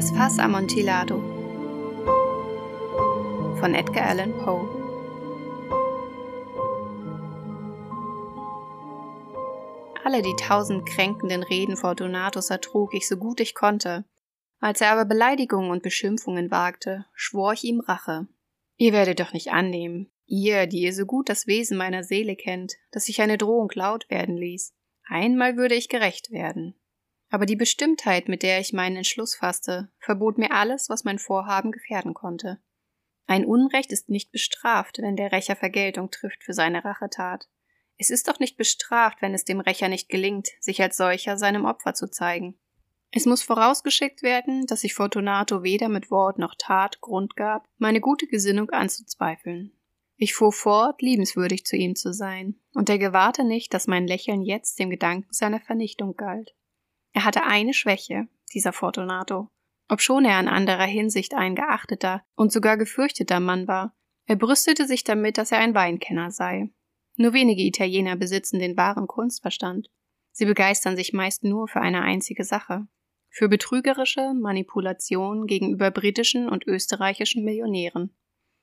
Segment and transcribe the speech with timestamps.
[0.00, 1.18] Das Fass Amontillado
[3.60, 4.66] von Edgar Allan Poe
[10.02, 14.06] Alle die tausend kränkenden Reden Fortunatus ertrug ich so gut ich konnte.
[14.58, 18.26] Als er aber Beleidigungen und Beschimpfungen wagte, schwor ich ihm Rache.
[18.78, 22.72] Ihr werdet doch nicht annehmen, ihr, die ihr so gut das Wesen meiner Seele kennt,
[22.90, 24.72] dass ich eine Drohung laut werden ließ.
[25.06, 26.79] Einmal würde ich gerecht werden.
[27.30, 31.70] Aber die Bestimmtheit, mit der ich meinen Entschluss fasste, verbot mir alles, was mein Vorhaben
[31.70, 32.58] gefährden konnte.
[33.26, 37.48] Ein Unrecht ist nicht bestraft, wenn der Rächer Vergeltung trifft für seine Rachetat.
[37.96, 41.64] Es ist doch nicht bestraft, wenn es dem Rächer nicht gelingt, sich als solcher seinem
[41.64, 42.58] Opfer zu zeigen.
[43.12, 48.00] Es muss vorausgeschickt werden, dass sich Fortunato weder mit Wort noch Tat Grund gab, meine
[48.00, 49.72] gute Gesinnung anzuzweifeln.
[50.16, 54.42] Ich fuhr fort, liebenswürdig zu ihm zu sein, und er gewahrte nicht, dass mein Lächeln
[54.42, 56.54] jetzt dem Gedanken seiner Vernichtung galt.
[57.12, 59.48] Er hatte eine Schwäche, dieser Fortunato.
[59.88, 63.94] Obschon er in anderer Hinsicht ein geachteter und sogar gefürchteter Mann war,
[64.30, 66.70] er brüstete sich damit, dass er ein Weinkenner sei.
[67.16, 69.90] Nur wenige Italiener besitzen den wahren Kunstverstand.
[70.30, 72.86] Sie begeistern sich meist nur für eine einzige Sache.
[73.28, 78.14] Für betrügerische Manipulation gegenüber britischen und österreichischen Millionären.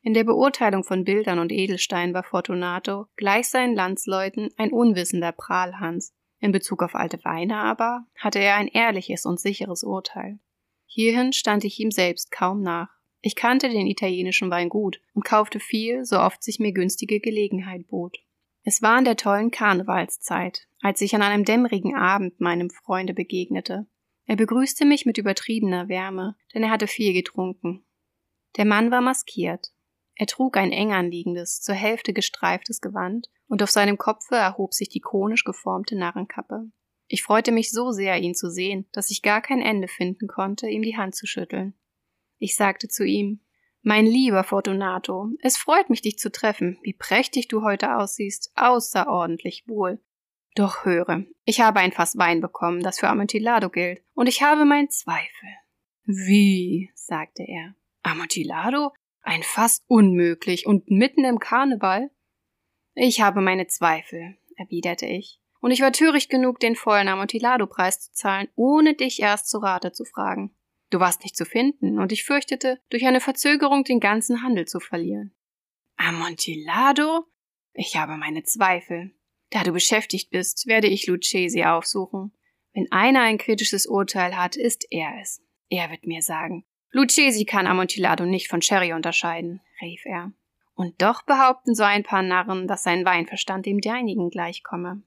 [0.02, 6.16] In der Beurteilung von Bildern und Edelsteinen war Fortunato gleich seinen Landsleuten ein unwissender Prahlhans,
[6.40, 10.40] in Bezug auf alte Weine aber hatte er ein ehrliches und sicheres Urteil.
[10.86, 12.90] Hierhin stand ich ihm selbst kaum nach.
[13.22, 17.88] Ich kannte den italienischen Wein gut und kaufte viel, so oft sich mir günstige Gelegenheit
[17.88, 18.18] bot.
[18.64, 23.88] Es war in der tollen Karnevalszeit, als ich an einem dämmerigen Abend meinem Freunde begegnete.
[24.26, 27.86] Er begrüßte mich mit übertriebener Wärme, denn er hatte viel getrunken.
[28.58, 29.72] Der Mann war maskiert.
[30.16, 34.90] Er trug ein eng anliegendes, zur Hälfte gestreiftes Gewand und auf seinem Kopfe erhob sich
[34.90, 36.70] die konisch geformte Narrenkappe.
[37.08, 40.68] Ich freute mich so sehr, ihn zu sehen, dass ich gar kein Ende finden konnte,
[40.68, 41.74] ihm die Hand zu schütteln.
[42.38, 43.40] Ich sagte zu ihm
[43.82, 46.78] Mein lieber Fortunato, es freut mich, dich zu treffen.
[46.84, 48.52] Wie prächtig du heute aussiehst.
[48.56, 50.00] Außerordentlich wohl.
[50.56, 54.66] Doch höre, ich habe ein Fass Wein bekommen, das für Amontillado gilt, und ich habe
[54.66, 55.50] meinen Zweifel.
[56.04, 56.90] Wie?
[56.96, 57.76] sagte er.
[58.02, 58.92] Amontillado?
[59.22, 62.10] Ein Fass unmöglich und mitten im Karneval?
[63.00, 65.40] Ich habe meine Zweifel, erwiderte ich.
[65.62, 69.92] Und ich war töricht genug, den vollen Amontillado-Preis zu zahlen, ohne dich erst zu Rate
[69.92, 70.56] zu fragen.
[70.90, 74.80] Du warst nicht zu finden, und ich fürchtete, durch eine Verzögerung den ganzen Handel zu
[74.80, 75.32] verlieren.
[75.98, 77.26] Amontillado?
[77.74, 79.12] Ich habe meine Zweifel.
[79.52, 82.32] Da du beschäftigt bist, werde ich Lucchesi aufsuchen.
[82.74, 85.44] Wenn einer ein kritisches Urteil hat, ist er es.
[85.70, 90.34] Er wird mir sagen, Lucchesi kann Amontillado nicht von Sherry unterscheiden, rief er.
[90.78, 95.02] Und doch behaupten so ein paar Narren, dass sein Weinverstand dem deinigen gleichkomme.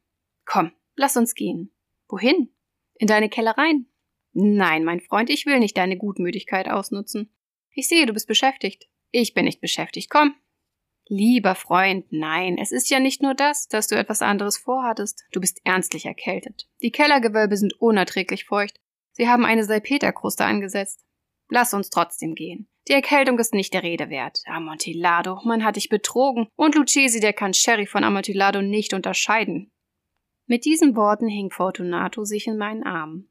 [0.44, 1.72] Komm, lass uns gehen.
[2.08, 2.52] Wohin?
[2.94, 3.88] In deine Kellereien?
[4.32, 7.32] Nein, mein Freund, ich will nicht deine Gutmütigkeit ausnutzen.
[7.70, 8.88] Ich sehe, du bist beschäftigt.
[9.12, 10.10] Ich bin nicht beschäftigt.
[10.10, 10.34] Komm.
[11.06, 15.24] Lieber Freund, nein, es ist ja nicht nur das, dass du etwas anderes vorhattest.
[15.30, 16.68] Du bist ernstlich erkältet.
[16.82, 18.80] Die Kellergewölbe sind unerträglich feucht.
[19.12, 21.06] Sie haben eine Salpeterkruste angesetzt.
[21.50, 22.68] Lass uns trotzdem gehen.
[22.88, 24.40] Die Erkältung ist nicht der Rede wert.
[24.46, 29.72] Amontillado, man hat dich betrogen, und Lucchesi, der kann Sherry von Amontillado nicht unterscheiden.
[30.46, 33.28] Mit diesen Worten hing Fortunato sich in meinen Arm.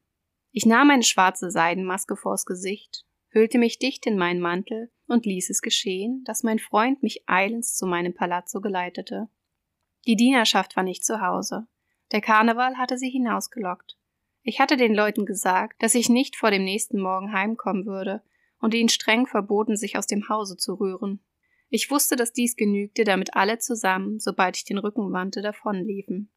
[0.52, 5.50] Ich nahm eine schwarze Seidenmaske vors Gesicht, hüllte mich dicht in meinen Mantel und ließ
[5.50, 9.28] es geschehen, dass mein Freund mich eilends zu meinem Palazzo geleitete.
[10.06, 11.66] Die Dienerschaft war nicht zu Hause.
[12.12, 13.99] Der Karneval hatte sie hinausgelockt.
[14.42, 18.22] Ich hatte den Leuten gesagt, dass ich nicht vor dem nächsten Morgen heimkommen würde
[18.60, 21.20] und ihnen streng verboten, sich aus dem Hause zu rühren.
[21.68, 26.30] Ich wusste, dass dies genügte, damit alle zusammen, sobald ich den Rücken wandte, davonliefen.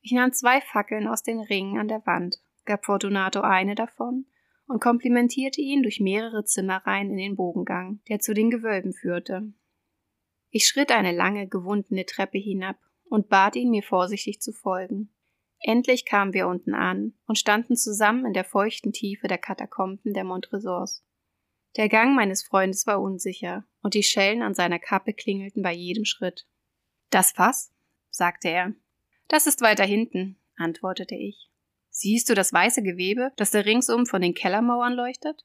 [0.00, 4.26] Ich nahm zwei Fackeln aus den Ringen an der Wand, gab Fortunato eine davon
[4.68, 9.52] und komplimentierte ihn durch mehrere Zimmereien in den Bogengang, der zu den Gewölben führte.
[10.50, 12.76] Ich schritt eine lange, gewundene Treppe hinab
[13.08, 15.10] und bat ihn, mir vorsichtig zu folgen.
[15.60, 20.24] Endlich kamen wir unten an und standen zusammen in der feuchten Tiefe der Katakomben der
[20.24, 21.04] Montresors.
[21.76, 26.04] Der Gang meines Freundes war unsicher, und die Schellen an seiner Kappe klingelten bei jedem
[26.04, 26.46] Schritt.
[27.10, 27.72] Das Fass?
[28.10, 28.74] sagte er.
[29.28, 31.50] Das ist weiter hinten, antwortete ich.
[31.90, 35.44] Siehst du das weiße Gewebe, das da ringsum von den Kellermauern leuchtet?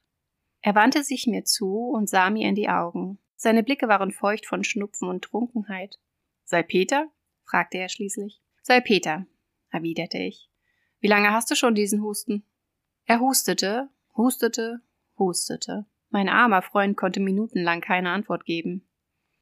[0.62, 3.20] Er wandte sich mir zu und sah mir in die Augen.
[3.36, 5.98] Seine Blicke waren feucht von Schnupfen und Trunkenheit.
[6.44, 7.10] Salpeter?
[7.44, 8.42] fragte er schließlich.
[8.62, 9.26] Salpeter,
[9.72, 10.50] erwiderte ich.
[11.00, 12.44] Wie lange hast du schon diesen Husten?
[13.06, 14.82] Er hustete, hustete,
[15.18, 15.86] hustete.
[16.10, 18.88] Mein armer Freund konnte minutenlang keine Antwort geben.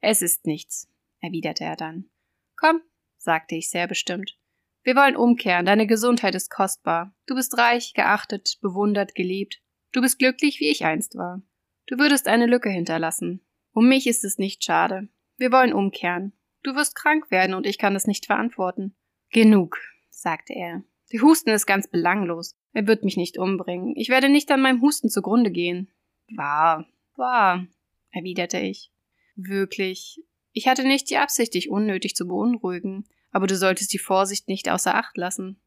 [0.00, 0.88] Es ist nichts,
[1.20, 2.08] erwiderte er dann.
[2.56, 2.80] Komm,
[3.16, 4.38] sagte ich sehr bestimmt.
[4.82, 7.14] Wir wollen umkehren, deine Gesundheit ist kostbar.
[7.26, 9.60] Du bist reich, geachtet, bewundert, geliebt.
[9.92, 11.42] Du bist glücklich, wie ich einst war.
[11.86, 13.44] Du würdest eine Lücke hinterlassen.
[13.72, 15.08] Um mich ist es nicht schade.
[15.36, 16.32] Wir wollen umkehren.
[16.62, 18.94] Du wirst krank werden und ich kann es nicht verantworten.
[19.30, 19.78] Genug,
[20.20, 20.82] sagte er.
[21.12, 22.54] Der Husten ist ganz belanglos.
[22.72, 23.94] Er wird mich nicht umbringen.
[23.96, 25.90] Ich werde nicht an meinem Husten zugrunde gehen.
[26.36, 26.86] Wahr,
[27.16, 27.66] wahr,
[28.10, 28.92] erwiderte ich.
[29.34, 30.22] Wirklich.
[30.52, 34.68] Ich hatte nicht die Absicht, dich unnötig zu beunruhigen, aber du solltest die Vorsicht nicht
[34.68, 35.60] außer Acht lassen.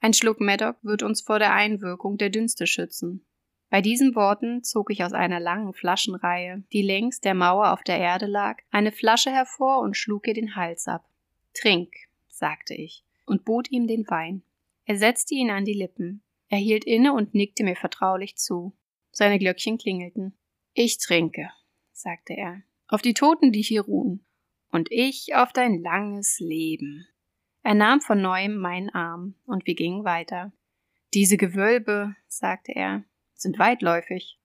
[0.00, 3.24] Ein Schluck Maddock wird uns vor der Einwirkung der Dünste schützen.
[3.68, 7.98] Bei diesen Worten zog ich aus einer langen Flaschenreihe, die längs der Mauer auf der
[7.98, 11.04] Erde lag, eine Flasche hervor und schlug ihr den Hals ab.
[11.54, 11.92] Trink,
[12.28, 14.42] sagte ich und bot ihm den Wein.
[14.84, 16.22] Er setzte ihn an die Lippen.
[16.48, 18.76] Er hielt inne und nickte mir vertraulich zu.
[19.12, 20.36] Seine Glöckchen klingelten.
[20.74, 21.48] Ich trinke,
[21.92, 24.26] sagte er, auf die Toten, die hier ruhen,
[24.72, 27.06] und ich auf dein langes Leben.
[27.62, 30.52] Er nahm von neuem meinen Arm, und wir gingen weiter.
[31.14, 33.04] Diese Gewölbe, sagte er,
[33.34, 34.40] sind weitläufig.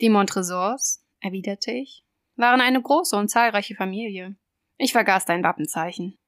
[0.00, 2.04] Die Montresors, erwiderte ich,
[2.34, 4.34] waren eine große und zahlreiche Familie.
[4.76, 6.18] Ich vergaß dein Wappenzeichen.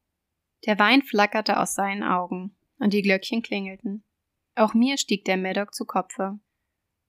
[0.64, 4.04] Der Wein flackerte aus seinen Augen, und die Glöckchen klingelten.
[4.54, 6.38] Auch mir stieg der Maddock zu Kopfe.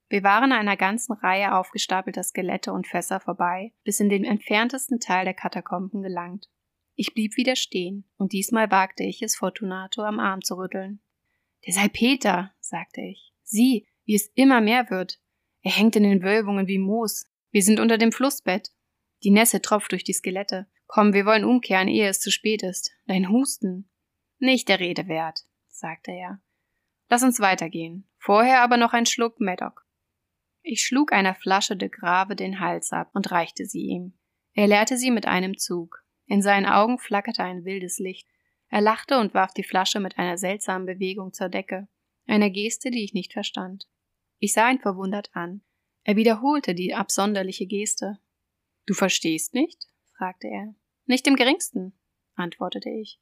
[0.10, 5.26] Wir waren einer ganzen Reihe aufgestapelter Skelette und Fässer vorbei, bis in den entferntesten Teil
[5.26, 6.50] der Katakomben gelangt.
[6.96, 11.02] Ich blieb wieder stehen, und diesmal wagte ich es, Fortunato am Arm zu rütteln.
[11.66, 13.34] Der Salpeter, sagte ich.
[13.44, 15.20] Sieh, wie es immer mehr wird.
[15.62, 17.26] Er hängt in den Wölbungen wie Moos.
[17.52, 18.72] Wir sind unter dem Flussbett.
[19.24, 20.68] Die Nässe tropft durch die Skelette.
[20.88, 22.92] Komm, wir wollen umkehren, ehe es zu spät ist.
[23.06, 23.90] Dein Husten.
[24.40, 26.42] Nicht der Rede wert, sagte er.
[27.10, 28.10] Lass uns weitergehen.
[28.18, 29.86] Vorher aber noch ein Schluck Maddock.
[30.62, 34.18] Ich schlug einer Flasche de Grave den Hals ab und reichte sie ihm.
[34.54, 36.04] Er leerte sie mit einem Zug.
[36.26, 38.28] In seinen Augen flackerte ein wildes Licht.
[38.70, 41.88] Er lachte und warf die Flasche mit einer seltsamen Bewegung zur Decke,
[42.26, 43.88] einer Geste, die ich nicht verstand.
[44.40, 45.62] Ich sah ihn verwundert an.
[46.04, 48.20] Er wiederholte die absonderliche Geste.
[48.86, 49.88] Du verstehst nicht?
[50.18, 50.74] Fragte er.
[51.06, 51.94] Nicht im geringsten,
[52.36, 53.20] antwortete ich.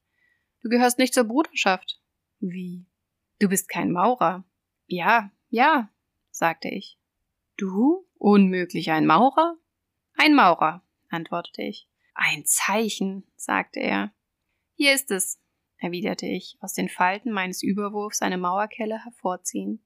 [0.62, 2.02] Du gehörst nicht zur Bruderschaft.
[2.40, 2.86] Wie?
[3.40, 4.46] Du bist kein Maurer.
[4.88, 5.90] Ja, ja,
[6.32, 6.98] sagte ich.
[7.58, 8.06] Du?
[8.18, 9.58] Unmöglich ein Maurer?
[10.18, 11.88] Ein Maurer, antwortete ich.
[12.14, 14.14] Ein Zeichen, sagte er.
[14.74, 15.42] Hier ist es,
[15.78, 19.86] erwiderte ich, aus den Falten meines Überwurfs eine Mauerkelle hervorziehen.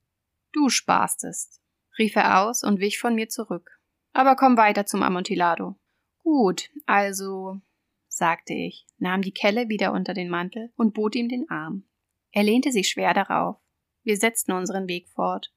[0.51, 1.61] Du spaßtest,
[1.97, 3.79] rief er aus und wich von mir zurück.
[4.13, 5.78] Aber komm weiter zum Amontillado.
[6.23, 7.59] Gut, also,
[8.07, 11.83] sagte ich, nahm die Kelle wieder unter den Mantel und bot ihm den Arm.
[12.31, 13.57] Er lehnte sich schwer darauf.
[14.03, 15.51] Wir setzten unseren Weg fort.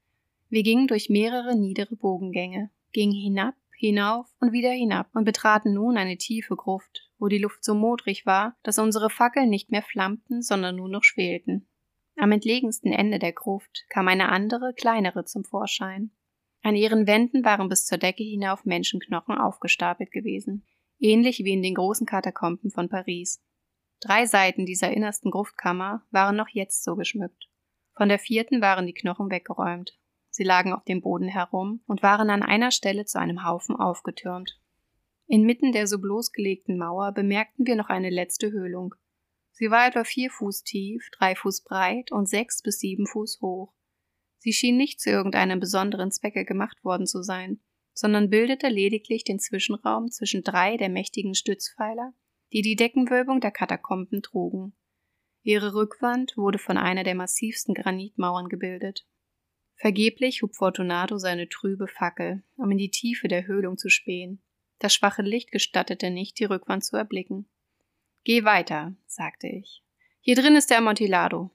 [0.49, 5.97] Wir gingen durch mehrere niedere Bogengänge, gingen hinab, hinauf und wieder hinab und betraten nun
[5.97, 10.43] eine tiefe Gruft, wo die Luft so modrig war, dass unsere Fackeln nicht mehr flammten,
[10.43, 11.67] sondern nur noch schwelten.
[12.17, 16.11] Am entlegensten Ende der Gruft kam eine andere, kleinere zum Vorschein.
[16.63, 20.65] An ihren Wänden waren bis zur Decke hinauf Menschenknochen aufgestapelt gewesen,
[20.99, 23.43] ähnlich wie in den großen Katakomben von Paris.
[24.01, 27.49] Drei Seiten dieser innersten Gruftkammer waren noch jetzt so geschmückt.
[27.95, 29.99] Von der vierten waren die Knochen weggeräumt.
[30.31, 34.59] Sie lagen auf dem Boden herum und waren an einer Stelle zu einem Haufen aufgetürmt.
[35.27, 38.95] Inmitten der so bloßgelegten Mauer bemerkten wir noch eine letzte Höhlung,
[39.53, 43.73] Sie war etwa vier Fuß tief, drei Fuß breit und sechs bis sieben Fuß hoch.
[44.43, 47.61] Sie schien nicht zu irgendeinem besonderen Zwecke gemacht worden zu sein,
[47.93, 52.13] sondern bildete lediglich den Zwischenraum zwischen drei der mächtigen Stützpfeiler,
[52.53, 54.73] die die Deckenwölbung der Katakomben trugen.
[55.45, 59.07] Ihre Rückwand wurde von einer der massivsten Granitmauern gebildet.
[59.77, 64.43] Vergeblich hob Fortunato seine trübe Fackel, um in die Tiefe der Höhlung zu spähen.
[64.81, 67.47] Das schwache Licht gestattete nicht, die Rückwand zu erblicken.
[68.25, 69.85] Geh weiter, sagte ich.
[70.19, 71.53] Hier drin ist der Amontillado.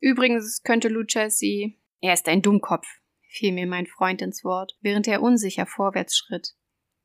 [0.00, 1.80] Übrigens könnte Lucchesi.
[2.00, 2.86] Er ist ein Dummkopf,
[3.28, 6.54] fiel mir mein Freund ins Wort, während er unsicher vorwärts schritt.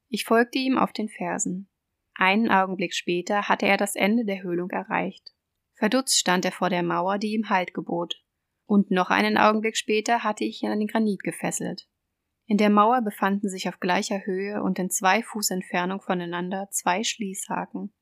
[0.08, 1.70] Ich folgte ihm auf den Fersen.
[2.14, 5.34] Einen Augenblick später hatte er das Ende der Höhlung erreicht.
[5.74, 8.24] Verdutzt stand er vor der Mauer, die ihm Halt gebot.
[8.66, 11.88] Und noch einen Augenblick später hatte ich ihn an den Granit gefesselt.
[12.48, 17.04] In der Mauer befanden sich auf gleicher Höhe und in zwei Fuß Entfernung voneinander zwei
[17.04, 17.94] Schließhaken.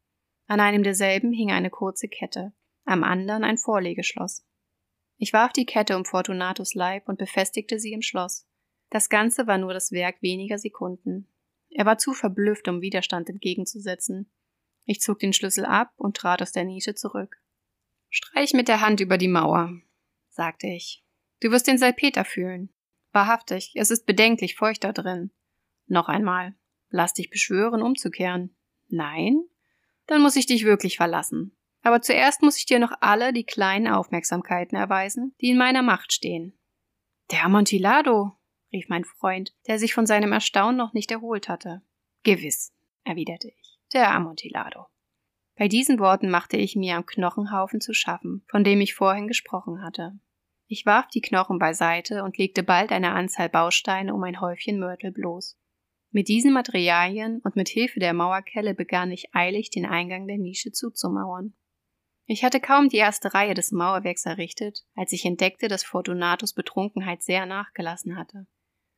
[0.47, 2.53] An einem derselben hing eine kurze Kette,
[2.85, 4.45] am anderen ein Vorlegeschloss.
[5.17, 8.47] Ich warf die Kette um Fortunatus Leib und befestigte sie im Schloss.
[8.89, 11.27] Das Ganze war nur das Werk weniger Sekunden.
[11.69, 14.31] Er war zu verblüfft, um Widerstand entgegenzusetzen.
[14.85, 17.37] Ich zog den Schlüssel ab und trat aus der Nische zurück.
[18.09, 19.71] Streich mit der Hand über die Mauer,
[20.29, 21.03] sagte ich.
[21.39, 22.69] Du wirst den Salpeter fühlen.
[23.11, 25.31] Wahrhaftig, es ist bedenklich feucht da drin.
[25.87, 26.55] Noch einmal.
[26.89, 28.55] Lass dich beschwören, umzukehren.
[28.87, 29.43] Nein?
[30.07, 31.55] dann muss ich dich wirklich verlassen.
[31.83, 36.13] Aber zuerst muss ich dir noch alle die kleinen Aufmerksamkeiten erweisen, die in meiner Macht
[36.13, 36.57] stehen.
[37.29, 38.31] Der Amontillado,
[38.71, 41.81] rief mein Freund, der sich von seinem Erstaunen noch nicht erholt hatte.
[42.23, 42.73] Gewiss,
[43.03, 44.85] erwiderte ich, der Amontillado.
[45.55, 49.83] Bei diesen Worten machte ich mir am Knochenhaufen zu schaffen, von dem ich vorhin gesprochen
[49.83, 50.17] hatte.
[50.67, 55.11] Ich warf die Knochen beiseite und legte bald eine Anzahl Bausteine um ein Häufchen Mörtel
[55.11, 55.59] bloß.
[56.11, 60.71] Mit diesen Materialien und mit Hilfe der Mauerkelle begann ich eilig den Eingang der Nische
[60.71, 61.53] zuzumauern.
[62.25, 67.21] Ich hatte kaum die erste Reihe des Mauerwerks errichtet, als ich entdeckte, dass Fortunatus Betrunkenheit
[67.21, 68.47] sehr nachgelassen hatte.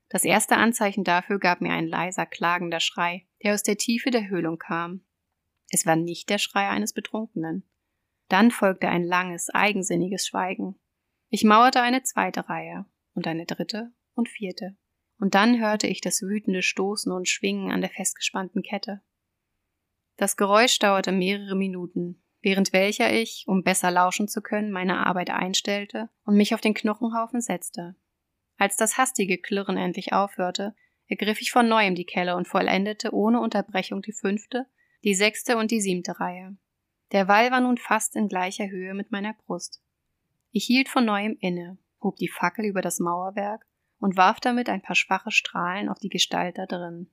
[0.09, 4.29] Das erste Anzeichen dafür gab mir ein leiser, klagender Schrei, der aus der Tiefe der
[4.29, 5.03] Höhlung kam.
[5.71, 7.67] Es war nicht der Schrei eines Betrunkenen.
[8.29, 10.79] Dann folgte ein langes, eigensinniges Schweigen.
[11.29, 14.77] Ich mauerte eine zweite Reihe und eine dritte und vierte.
[15.17, 19.01] Und dann hörte ich das wütende Stoßen und Schwingen an der festgespannten Kette.
[20.17, 25.31] Das Geräusch dauerte mehrere Minuten, während welcher ich, um besser lauschen zu können, meine Arbeit
[25.31, 27.95] einstellte und mich auf den Knochenhaufen setzte.
[28.55, 30.75] Als das hastige Klirren endlich aufhörte,
[31.07, 34.67] ergriff ich von neuem die Kelle und vollendete ohne Unterbrechung die fünfte,
[35.03, 36.55] die sechste und die siebte Reihe.
[37.11, 39.81] Der Wall war nun fast in gleicher Höhe mit meiner Brust.
[40.51, 43.65] Ich hielt von neuem inne, hob die Fackel über das Mauerwerk
[43.99, 47.09] und warf damit ein paar schwache Strahlen auf die Gestalt da drin.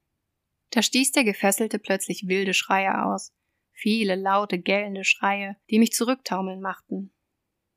[0.72, 3.32] Da stieß der Gefesselte plötzlich wilde Schreie aus,
[3.72, 7.12] viele laute, gellende Schreie, die mich zurücktaumeln machten.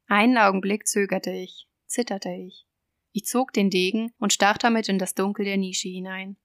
[0.08, 2.66] Einen Augenblick zögerte ich, zitterte ich.
[3.12, 6.38] Ich zog den Degen und stach damit in das Dunkel der Nische hinein.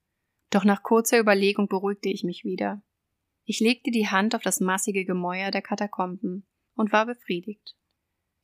[0.51, 2.83] Doch nach kurzer Überlegung beruhigte ich mich wieder.
[3.45, 7.77] Ich legte die Hand auf das massige Gemäuer der Katakomben und war befriedigt.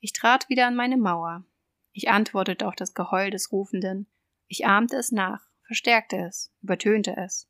[0.00, 1.44] Ich trat wieder an meine Mauer.
[1.92, 4.10] Ich antwortete auf das Geheul des Rufenden.
[4.48, 7.48] Ich ahmte es nach, verstärkte es, übertönte es.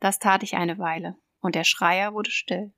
[0.00, 2.72] Das tat ich eine Weile, und der Schreier wurde still.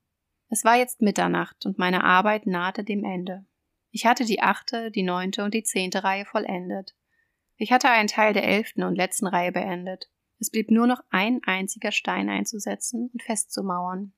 [0.49, 3.45] Es war jetzt Mitternacht und meine Arbeit nahte dem Ende.
[3.91, 6.95] Ich hatte die achte, die neunte und die zehnte Reihe vollendet.
[7.57, 10.11] Ich hatte einen Teil der elften und letzten Reihe beendet.
[10.41, 14.13] Es blieb nur noch ein einziger Stein einzusetzen und festzumauern.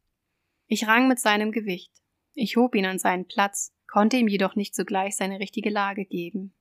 [0.66, 1.92] Ich rang mit seinem Gewicht.
[2.34, 6.54] Ich hob ihn an seinen Platz, konnte ihm jedoch nicht sogleich seine richtige Lage geben.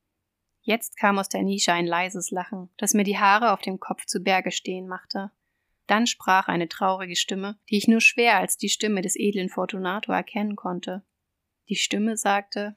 [0.62, 4.06] Jetzt kam aus der Nische ein leises Lachen, das mir die Haare auf dem Kopf
[4.06, 5.32] zu Berge stehen machte.
[5.88, 10.12] Dann sprach eine traurige Stimme, die ich nur schwer als die Stimme des edlen Fortunato
[10.12, 11.06] erkennen konnte.
[11.70, 12.76] Die Stimme sagte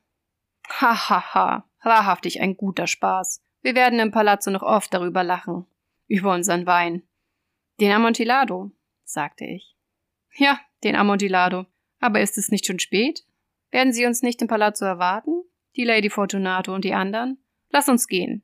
[0.81, 3.43] Ha ha ha, wahrhaftig ein guter Spaß.
[3.63, 5.67] Wir werden im Palazzo noch oft darüber lachen.
[6.07, 7.03] Über unseren Wein.
[7.81, 8.71] Den Amontillado,
[9.05, 9.77] sagte ich.
[10.37, 11.67] Ja, den Amontillado.
[12.01, 13.25] Aber ist es nicht schon spät?
[13.71, 15.43] Werden Sie uns nicht im Palazzo erwarten?
[15.77, 17.43] Die Lady Fortunato und die anderen?
[17.71, 18.43] Lass uns gehen.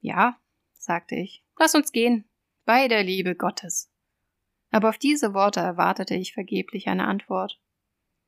[0.00, 0.38] Ja,
[0.72, 1.44] sagte ich.
[1.58, 2.28] Lass uns gehen
[2.64, 3.90] bei der Liebe Gottes.
[4.70, 7.60] Aber auf diese Worte erwartete ich vergeblich eine Antwort.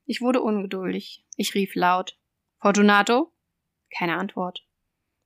[0.04, 1.24] Ich wurde ungeduldig.
[1.36, 2.18] Ich rief laut
[2.58, 3.32] Fortunato?
[3.96, 4.66] Keine Antwort.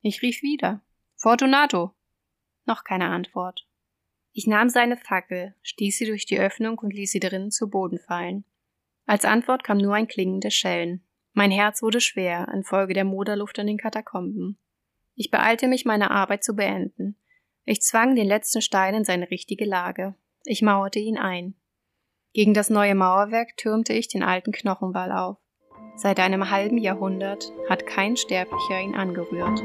[0.01, 0.83] Ich rief wieder
[1.17, 1.95] Fortunato.
[2.67, 3.67] Noch keine Antwort.
[4.33, 7.99] Ich nahm seine Fackel, stieß sie durch die Öffnung und ließ sie drinnen zu Boden
[7.99, 8.45] fallen.
[9.07, 11.03] Als Antwort kam nur ein Klingen der Schellen.
[11.33, 14.59] Mein Herz wurde schwer infolge der Moderluft an den Katakomben.
[15.17, 17.17] Ich beeilte mich, meine Arbeit zu beenden.
[17.71, 20.15] Ich zwang den letzten Stein in seine richtige Lage.
[20.47, 21.55] Ich mauerte ihn ein.
[22.33, 25.37] Gegen das neue Mauerwerk türmte ich den alten Knochenwall auf.
[25.95, 29.61] Seit einem halben Jahrhundert hat kein Sterblicher ihn angerührt.